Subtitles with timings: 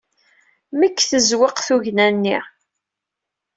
[0.79, 2.37] Meg tzewweq tugna-nni.